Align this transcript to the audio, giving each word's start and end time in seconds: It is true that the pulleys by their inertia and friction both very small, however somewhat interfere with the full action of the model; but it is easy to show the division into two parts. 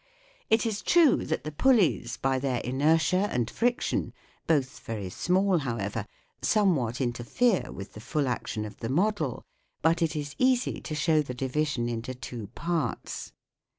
It 0.49 0.65
is 0.65 0.81
true 0.81 1.17
that 1.27 1.43
the 1.43 1.51
pulleys 1.51 2.17
by 2.17 2.39
their 2.39 2.57
inertia 2.61 3.29
and 3.31 3.47
friction 3.47 4.13
both 4.47 4.79
very 4.79 5.11
small, 5.11 5.59
however 5.59 6.07
somewhat 6.41 6.99
interfere 6.99 7.71
with 7.71 7.93
the 7.93 7.99
full 7.99 8.27
action 8.27 8.65
of 8.65 8.77
the 8.77 8.89
model; 8.89 9.43
but 9.83 10.01
it 10.01 10.15
is 10.15 10.35
easy 10.39 10.81
to 10.81 10.95
show 10.95 11.21
the 11.21 11.35
division 11.35 11.87
into 11.87 12.15
two 12.15 12.47
parts. 12.55 13.31